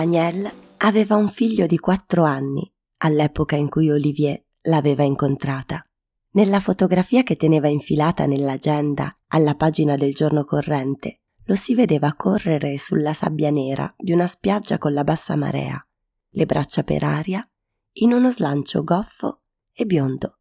Danielle 0.00 0.50
aveva 0.78 1.16
un 1.16 1.28
figlio 1.28 1.66
di 1.66 1.76
quattro 1.76 2.24
anni 2.24 2.66
all'epoca 3.00 3.56
in 3.56 3.68
cui 3.68 3.90
Olivier 3.90 4.42
l'aveva 4.62 5.02
incontrata. 5.02 5.84
Nella 6.30 6.58
fotografia 6.58 7.22
che 7.22 7.36
teneva 7.36 7.68
infilata 7.68 8.24
nell'agenda 8.24 9.14
alla 9.28 9.54
pagina 9.56 9.96
del 9.96 10.14
giorno 10.14 10.44
corrente 10.44 11.20
lo 11.44 11.54
si 11.54 11.74
vedeva 11.74 12.14
correre 12.14 12.78
sulla 12.78 13.12
sabbia 13.12 13.50
nera 13.50 13.92
di 13.98 14.12
una 14.12 14.26
spiaggia 14.26 14.78
con 14.78 14.94
la 14.94 15.04
bassa 15.04 15.36
marea, 15.36 15.86
le 16.30 16.46
braccia 16.46 16.82
per 16.82 17.04
aria, 17.04 17.46
in 17.94 18.14
uno 18.14 18.32
slancio 18.32 18.82
goffo 18.82 19.42
e 19.70 19.84
biondo, 19.84 20.38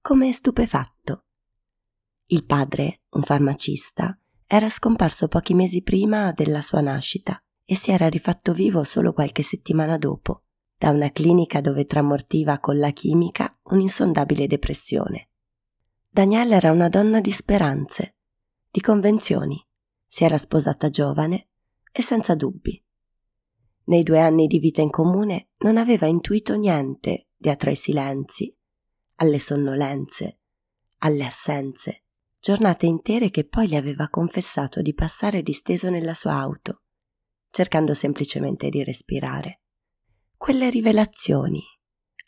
come 0.00 0.32
stupefatto. 0.32 1.24
Il 2.26 2.44
padre, 2.44 3.02
un 3.10 3.22
farmacista, 3.22 4.18
era 4.44 4.68
scomparso 4.68 5.28
pochi 5.28 5.54
mesi 5.54 5.82
prima 5.84 6.32
della 6.32 6.62
sua 6.62 6.80
nascita 6.80 7.40
e 7.70 7.76
si 7.76 7.90
era 7.90 8.08
rifatto 8.08 8.54
vivo 8.54 8.82
solo 8.82 9.12
qualche 9.12 9.42
settimana 9.42 9.98
dopo, 9.98 10.44
da 10.78 10.88
una 10.88 11.10
clinica 11.10 11.60
dove 11.60 11.84
tramortiva 11.84 12.60
con 12.60 12.78
la 12.78 12.92
chimica 12.92 13.58
un'insondabile 13.64 14.46
depressione. 14.46 15.28
Daniela 16.08 16.54
era 16.54 16.72
una 16.72 16.88
donna 16.88 17.20
di 17.20 17.30
speranze, 17.30 18.16
di 18.70 18.80
convenzioni. 18.80 19.62
Si 20.06 20.24
era 20.24 20.38
sposata 20.38 20.88
giovane 20.88 21.48
e 21.92 22.00
senza 22.00 22.34
dubbi. 22.34 22.82
Nei 23.84 24.02
due 24.02 24.20
anni 24.20 24.46
di 24.46 24.58
vita 24.58 24.80
in 24.80 24.88
comune 24.88 25.50
non 25.58 25.76
aveva 25.76 26.06
intuito 26.06 26.56
niente 26.56 27.28
dietro 27.36 27.68
ai 27.68 27.76
silenzi, 27.76 28.56
alle 29.16 29.38
sonnolenze, 29.38 30.38
alle 31.00 31.24
assenze, 31.26 32.04
giornate 32.40 32.86
intere 32.86 33.28
che 33.28 33.44
poi 33.44 33.68
le 33.68 33.76
aveva 33.76 34.08
confessato 34.08 34.80
di 34.80 34.94
passare 34.94 35.42
disteso 35.42 35.90
nella 35.90 36.14
sua 36.14 36.32
auto, 36.32 36.84
cercando 37.50 37.94
semplicemente 37.94 38.68
di 38.68 38.84
respirare. 38.84 39.60
Quelle 40.36 40.70
rivelazioni, 40.70 41.62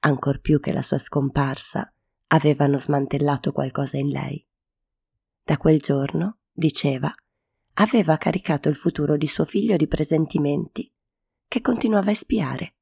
ancor 0.00 0.40
più 0.40 0.60
che 0.60 0.72
la 0.72 0.82
sua 0.82 0.98
scomparsa, 0.98 1.92
avevano 2.28 2.78
smantellato 2.78 3.52
qualcosa 3.52 3.96
in 3.96 4.08
lei. 4.08 4.44
Da 5.42 5.56
quel 5.56 5.80
giorno, 5.80 6.38
diceva, 6.52 7.12
aveva 7.74 8.16
caricato 8.16 8.68
il 8.68 8.76
futuro 8.76 9.16
di 9.16 9.26
suo 9.26 9.44
figlio 9.44 9.76
di 9.76 9.88
presentimenti 9.88 10.92
che 11.48 11.60
continuava 11.60 12.08
a 12.08 12.12
espiare. 12.12 12.74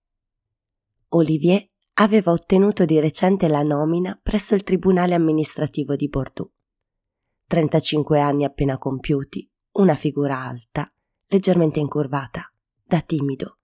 Olivier 1.09 1.67
aveva 1.95 2.33
ottenuto 2.33 2.85
di 2.85 3.01
recente 3.01 3.49
la 3.49 3.63
nomina 3.63 4.19
presso 4.23 4.55
il 4.55 4.63
Tribunale 4.63 5.15
amministrativo 5.15 5.97
di 5.97 6.09
Bordeaux. 6.09 6.53
35 7.47 8.21
anni 8.21 8.45
appena 8.45 8.77
compiuti, 8.77 9.51
una 9.73 9.95
figura 9.95 10.39
alta, 10.39 10.93
leggermente 11.29 11.79
incurvata, 11.81 12.53
da 12.85 13.01
timido, 13.01 13.59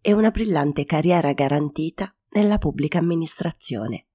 e 0.00 0.12
una 0.12 0.30
brillante 0.30 0.84
carriera 0.84 1.32
garantita 1.32 2.14
nella 2.30 2.58
pubblica 2.58 2.98
amministrazione. 2.98 4.06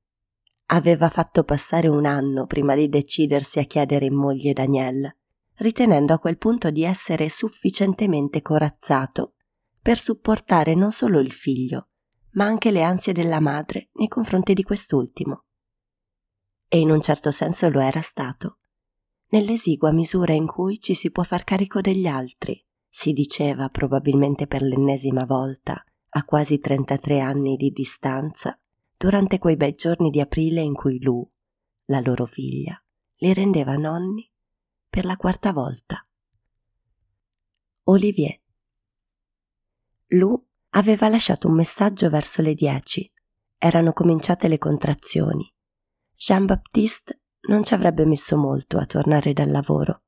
Aveva 0.67 1.09
fatto 1.09 1.44
passare 1.44 1.88
un 1.88 2.06
anno 2.06 2.45
prima 2.45 2.75
di 2.75 2.89
decidersi 2.89 3.59
a 3.59 3.64
chiedere 3.64 4.06
in 4.06 4.16
moglie 4.16 4.53
Danielle, 4.53 5.17
ritenendo 5.56 6.14
a 6.14 6.19
quel 6.19 6.38
punto 6.38 6.69
di 6.69 6.83
essere 6.83 7.28
sufficientemente 7.30 8.41
corazzato 8.41 9.34
per 9.81 9.97
supportare 9.97 10.75
non 10.75 10.91
solo 10.91 11.19
il 11.19 11.31
figlio, 11.31 11.88
ma 12.31 12.45
anche 12.45 12.69
le 12.69 12.84
ansie 12.84 13.13
della 13.13 13.40
madre 13.40 13.90
nei 13.94 14.07
confronti 14.07 14.53
di 14.53 14.63
quest'ultimo. 14.63 15.45
E 16.68 16.79
in 16.79 16.91
un 16.91 17.01
certo 17.01 17.31
senso 17.31 17.69
lo 17.69 17.79
era 17.79 18.01
stato 18.01 18.59
nell'esigua 19.29 19.91
misura 19.91 20.34
in 20.34 20.47
cui 20.47 20.79
ci 20.79 20.94
si 20.94 21.12
può 21.12 21.24
far 21.24 21.44
carico 21.44 21.81
degli 21.81 22.07
altri, 22.07 22.63
si 22.89 23.13
diceva 23.13 23.69
probabilmente 23.69 24.47
per 24.47 24.61
l'ennesima 24.61 25.25
volta, 25.25 25.83
a 26.09 26.23
quasi 26.25 26.59
33 26.59 27.19
anni 27.19 27.55
di 27.55 27.69
distanza, 27.69 28.59
durante 28.97 29.38
quei 29.38 29.55
bei 29.55 29.73
giorni 29.73 30.09
di 30.09 30.19
aprile 30.19 30.61
in 30.61 30.73
cui 30.73 31.01
Lu, 31.01 31.25
la 31.85 32.01
loro 32.01 32.25
figlia, 32.25 32.81
li 33.17 33.33
rendeva 33.33 33.75
nonni 33.75 34.29
per 34.89 35.05
la 35.05 35.16
quarta 35.16 35.53
volta. 35.53 36.05
Olivier. 37.83 38.39
Lu 40.07 40.47
aveva 40.71 41.07
lasciato 41.07 41.47
un 41.47 41.56
messaggio 41.56 42.09
verso 42.09 42.41
le 42.41 42.53
dieci. 42.53 43.11
Erano 43.57 43.94
cominciate 43.94 44.47
le 44.47 44.57
contrazioni. 44.57 45.51
Jean-Baptiste 46.16 47.21
non 47.47 47.63
ci 47.63 47.73
avrebbe 47.73 48.06
messo 48.06 48.38
molto 48.38 48.77
a 48.77 48.85
tornare 48.85 49.33
dal 49.33 49.50
lavoro. 49.50 50.03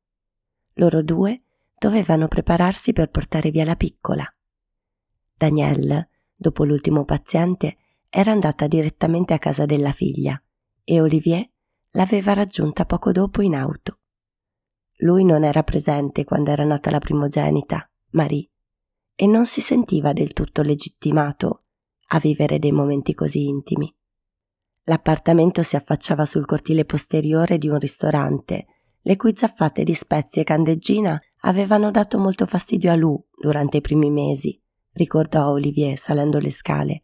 Loro 0.74 1.02
due 1.02 1.44
dovevano 1.82 2.28
prepararsi 2.28 2.94
per 2.94 3.10
portare 3.10 3.50
via 3.50 3.66
la 3.66 3.76
piccola. 3.76 4.24
Danielle, 5.36 6.10
dopo 6.36 6.64
l'ultimo 6.64 7.06
paziente, 7.06 7.78
era 8.08 8.32
andata 8.32 8.68
direttamente 8.68 9.34
a 9.34 9.40
casa 9.40 9.66
della 9.66 9.92
figlia 9.92 10.40
e 10.84 11.02
Olivier 11.02 11.44
l'aveva 11.94 12.34
raggiunta 12.34 12.86
poco 12.86 13.12
dopo 13.12 13.42
in 13.42 13.56
auto. 13.56 13.98
Lui 14.98 15.24
non 15.24 15.44
era 15.44 15.64
presente 15.64 16.24
quando 16.24 16.52
era 16.52 16.66
nata 16.66 16.92
la 16.92 17.00
primogenita, 17.00 17.90
Marie, 18.12 18.48
e 19.16 19.26
non 19.26 19.48
si 19.48 19.62
sentiva 19.62 20.14
del 20.14 20.34
tutto 20.34 20.62
legittimato 20.62 21.64
a 22.10 22.20
vivere 22.20 22.60
dei 22.60 22.72
momenti 22.72 23.16
così 23.16 23.48
intimi. 23.48 23.92
L'appartamento 24.84 25.64
si 25.64 25.76
affacciava 25.76 26.28
sul 26.28 26.46
cortile 26.46 26.86
posteriore 26.86 27.58
di 27.58 27.70
un 27.70 27.80
ristorante, 27.80 28.68
le 29.02 29.16
cui 29.16 29.36
zaffate 29.36 29.84
di 29.84 29.96
spezie 29.96 30.44
e 30.44 30.46
candeggina 30.46 31.20
avevano 31.42 31.92
dato 31.92 32.18
molto 32.18 32.46
fastidio 32.46 32.92
a 32.92 32.96
Lou 32.96 33.24
durante 33.36 33.78
i 33.78 33.82
primi 33.82 34.12
mesi, 34.12 34.60
ricordò 34.94 35.50
Olivier 35.50 35.98
salendo 35.98 36.40
le 36.40 36.52
scale. 36.52 37.04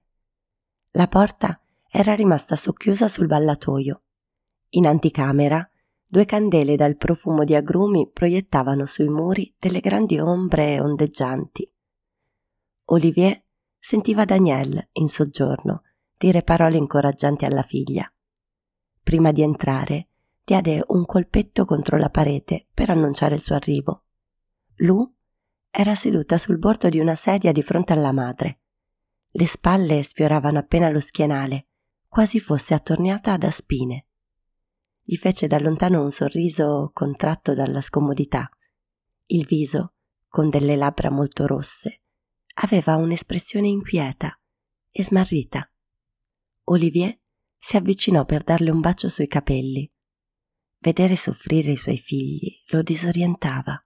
La 0.91 1.07
porta 1.07 1.59
era 1.89 2.13
rimasta 2.13 2.55
socchiusa 2.55 3.07
sul 3.07 3.27
ballatoio. 3.27 4.03
In 4.69 4.85
anticamera, 4.85 5.67
due 6.05 6.25
candele 6.25 6.75
dal 6.75 6.97
profumo 6.97 7.43
di 7.43 7.55
agrumi 7.55 8.09
proiettavano 8.11 8.85
sui 8.85 9.07
muri 9.07 9.53
delle 9.57 9.79
grandi 9.79 10.19
ombre 10.19 10.79
ondeggianti. 10.79 11.71
Olivier 12.85 13.43
sentiva 13.79 14.25
Danielle 14.25 14.89
in 14.93 15.07
soggiorno 15.07 15.83
dire 16.17 16.43
parole 16.43 16.77
incoraggianti 16.77 17.45
alla 17.45 17.61
figlia. 17.61 18.11
Prima 19.03 19.31
di 19.31 19.41
entrare, 19.41 20.09
diede 20.43 20.83
un 20.87 21.05
colpetto 21.05 21.65
contro 21.65 21.97
la 21.97 22.09
parete 22.09 22.67
per 22.73 22.89
annunciare 22.89 23.35
il 23.35 23.41
suo 23.41 23.55
arrivo. 23.55 24.06
Lu 24.77 25.11
era 25.71 25.95
seduta 25.95 26.37
sul 26.37 26.59
bordo 26.59 26.89
di 26.89 26.99
una 26.99 27.15
sedia 27.15 27.51
di 27.51 27.63
fronte 27.63 27.93
alla 27.93 28.11
madre. 28.11 28.61
Le 29.29 29.45
spalle 29.45 30.03
sfioravano 30.03 30.59
appena 30.59 30.89
lo 30.89 30.99
schienale, 30.99 31.67
quasi 32.07 32.39
fosse 32.39 32.73
attorniata 32.73 33.37
da 33.37 33.49
spine. 33.49 34.07
Gli 35.01 35.15
fece 35.15 35.47
da 35.47 35.59
lontano 35.59 36.03
un 36.03 36.11
sorriso 36.11 36.91
contratto 36.93 37.53
dalla 37.53 37.81
scomodità. 37.81 38.49
Il 39.27 39.45
viso, 39.45 39.93
con 40.27 40.49
delle 40.49 40.75
labbra 40.75 41.09
molto 41.09 41.47
rosse, 41.47 42.01
aveva 42.55 42.95
un'espressione 42.95 43.67
inquieta 43.67 44.39
e 44.91 45.03
smarrita. 45.03 45.71
Olivier 46.65 47.17
si 47.57 47.77
avvicinò 47.77 48.25
per 48.25 48.43
darle 48.43 48.69
un 48.69 48.79
bacio 48.79 49.09
sui 49.09 49.27
capelli. 49.27 49.91
Vedere 50.79 51.15
soffrire 51.15 51.71
i 51.71 51.77
suoi 51.77 51.97
figli 51.97 52.51
lo 52.67 52.83
disorientava. 52.83 53.81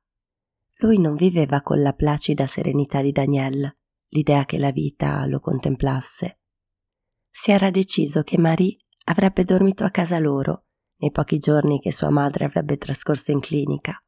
Lui 0.82 0.98
non 0.98 1.14
viveva 1.14 1.62
con 1.62 1.80
la 1.80 1.94
placida 1.94 2.48
serenità 2.48 3.02
di 3.02 3.12
Danielle, 3.12 3.78
l'idea 4.10 4.46
che 4.46 4.58
la 4.58 4.72
vita 4.72 5.24
lo 5.28 5.40
contemplasse. 5.40 6.40
Si 7.30 7.52
era 7.52 7.70
deciso 7.70 8.24
che 8.24 8.40
Marie 8.40 8.78
avrebbe 9.06 9.44
dormito 9.44 9.84
a 9.84 9.92
casa 9.92 10.18
loro 10.18 10.66
nei 10.98 11.12
pochi 11.12 11.38
giorni 11.38 11.80
che 11.80 11.92
sua 11.92 12.10
madre 12.10 12.46
avrebbe 12.46 12.78
trascorso 12.78 13.30
in 13.30 13.40
clinica. 13.40 14.04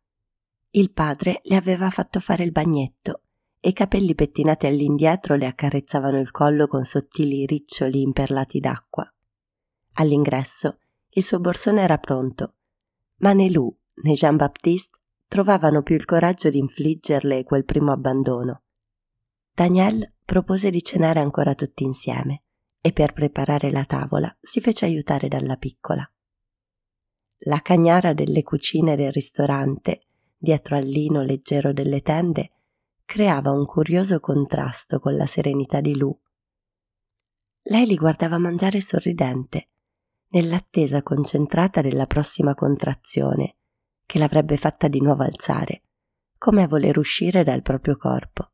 Il 0.72 0.92
padre 0.92 1.42
le 1.44 1.58
aveva 1.58 1.92
fatto 1.92 2.20
fare 2.20 2.44
il 2.44 2.52
bagnetto 2.52 3.22
e 3.60 3.70
i 3.70 3.74
capelli 3.74 4.16
pettinati 4.16 4.66
all'indietro 4.66 5.36
le 5.36 5.46
accarezzavano 5.46 6.20
il 6.20 6.31
collo 6.31 6.66
con 6.66 6.86
sottili 6.86 7.46
riccioli 7.46 8.02
imperlati 8.02 8.60
d'acqua. 8.60 9.08
All'ingresso 9.94 10.80
il 11.10 11.24
suo 11.24 11.40
borsone 11.40 11.81
era 11.81 12.00
pronto, 12.00 12.56
ma 13.18 13.34
né 13.34 13.52
Lou 13.52 13.78
né 14.02 14.14
Jean-Baptiste 14.14 15.02
trovavano 15.33 15.81
più 15.81 15.95
il 15.95 16.06
coraggio 16.06 16.51
di 16.51 16.59
infliggerle 16.59 17.44
quel 17.44 17.65
primo 17.65 17.91
abbandono. 17.91 18.62
Daniel 19.51 20.13
propose 20.24 20.69
di 20.69 20.83
cenare 20.83 21.21
ancora 21.21 21.56
tutti 21.56 21.83
insieme 21.83 22.44
e 22.80 22.91
per 22.91 23.13
preparare 23.13 23.71
la 23.71 23.83
tavola 23.83 24.31
si 24.39 24.62
fece 24.62 24.85
aiutare 24.85 25.27
dalla 25.27 25.56
piccola. 25.56 26.07
La 27.45 27.62
cagnara 27.62 28.13
delle 28.13 28.44
cucine 28.44 28.95
del 28.95 29.12
ristorante, 29.12 30.06
dietro 30.38 30.75
al 30.75 30.85
lino 30.85 31.24
leggero 31.24 31.74
delle 31.74 32.01
tende, 32.01 32.51
creava 33.03 33.50
un 33.50 33.65
curioso 33.65 34.19
contrasto 34.19 35.00
con 35.00 35.15
la 35.15 35.25
serenità 35.25 35.81
di 35.81 35.97
Lu. 35.97 36.15
Lei 37.63 37.88
li 37.88 37.95
guardava 37.95 38.38
mangiare 38.38 38.79
sorridente, 38.81 39.69
nell'attesa 40.27 41.01
concentrata 41.01 41.81
della 41.81 42.06
prossima 42.06 42.53
contrazione, 42.53 43.56
che 44.05 44.19
l'avrebbe 44.19 44.57
fatta 44.57 44.88
di 44.88 45.01
nuovo 45.01 45.23
alzare, 45.23 45.83
come 46.38 46.63
a 46.63 46.67
voler 46.67 46.97
uscire 46.97 47.44
dal 47.44 47.61
proprio 47.61 47.95
corpo. 47.97 48.51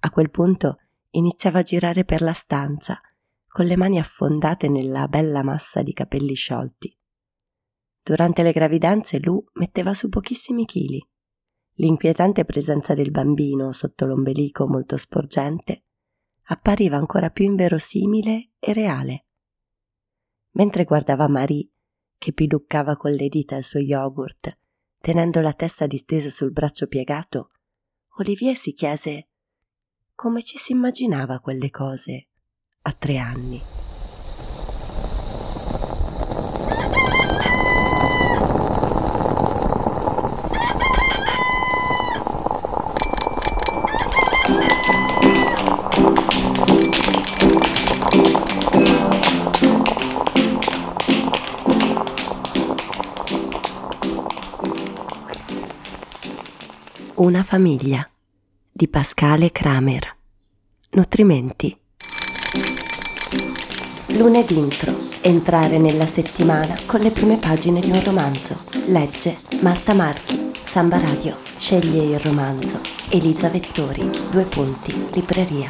A 0.00 0.10
quel 0.10 0.30
punto 0.30 0.78
iniziava 1.10 1.60
a 1.60 1.62
girare 1.62 2.04
per 2.04 2.20
la 2.20 2.32
stanza, 2.32 3.00
con 3.48 3.66
le 3.66 3.76
mani 3.76 3.98
affondate 3.98 4.68
nella 4.68 5.08
bella 5.08 5.42
massa 5.42 5.82
di 5.82 5.92
capelli 5.92 6.34
sciolti. 6.34 6.96
Durante 8.02 8.42
le 8.42 8.52
gravidanze 8.52 9.20
Lu 9.20 9.44
metteva 9.54 9.94
su 9.94 10.08
pochissimi 10.08 10.64
chili. 10.64 11.06
L'inquietante 11.74 12.44
presenza 12.44 12.94
del 12.94 13.10
bambino 13.10 13.72
sotto 13.72 14.06
l'ombelico 14.06 14.66
molto 14.66 14.96
sporgente 14.96 15.84
appariva 16.44 16.96
ancora 16.96 17.30
più 17.30 17.44
inverosimile 17.44 18.52
e 18.58 18.72
reale. 18.72 19.26
Mentre 20.52 20.84
guardava 20.84 21.28
Marie, 21.28 21.70
che 22.22 22.32
piluccava 22.32 22.96
con 22.96 23.10
le 23.10 23.28
dita 23.28 23.56
il 23.56 23.64
suo 23.64 23.80
yogurt, 23.80 24.56
tenendo 25.00 25.40
la 25.40 25.52
testa 25.54 25.88
distesa 25.88 26.30
sul 26.30 26.52
braccio 26.52 26.86
piegato, 26.86 27.50
Olivier 28.18 28.54
si 28.54 28.72
chiese 28.74 29.26
come 30.14 30.40
ci 30.40 30.56
si 30.56 30.70
immaginava 30.70 31.40
quelle 31.40 31.70
cose 31.70 32.28
a 32.82 32.92
tre 32.92 33.18
anni. 33.18 33.81
Una 57.22 57.44
famiglia 57.44 58.04
di 58.72 58.88
Pascale 58.88 59.52
Kramer. 59.52 60.16
Nutrimenti. 60.90 61.78
Lunedì 64.06 64.58
intro. 64.58 64.92
Entrare 65.20 65.78
nella 65.78 66.06
settimana 66.06 66.80
con 66.84 66.98
le 66.98 67.12
prime 67.12 67.38
pagine 67.38 67.78
di 67.78 67.92
un 67.92 68.02
romanzo. 68.02 68.64
Legge 68.86 69.38
Marta 69.60 69.94
Marchi, 69.94 70.50
Samba 70.64 70.98
Radio. 70.98 71.36
Sceglie 71.56 72.16
il 72.16 72.18
romanzo. 72.18 72.80
Elisa 73.08 73.48
Vettori. 73.48 74.02
Due 74.28 74.42
punti. 74.46 74.92
Libreria. 75.12 75.68